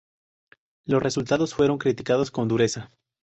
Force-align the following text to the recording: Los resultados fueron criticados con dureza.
Los 0.87 1.03
resultados 1.03 1.53
fueron 1.53 1.77
criticados 1.77 2.31
con 2.31 2.47
dureza. 2.47 2.89